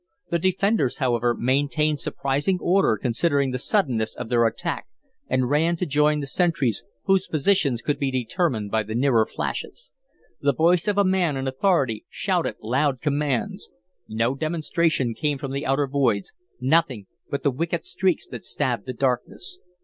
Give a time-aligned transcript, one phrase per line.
[0.31, 4.87] The defenders, however, maintained surprising order considering the suddenness of their attack,
[5.27, 9.91] and ran to join the sentries, whose positions could be determined by the nearer flashes.
[10.41, 13.69] The voice of a man in authority shouted loud commands.
[14.07, 18.93] No demonstration came from the outer voids, nothing but the wicked streaks that stabbed the
[18.93, 19.59] darkness.